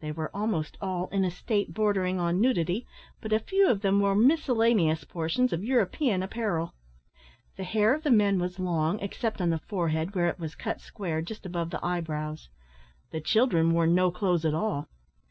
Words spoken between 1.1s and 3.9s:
a state bordering on nudity, but a few of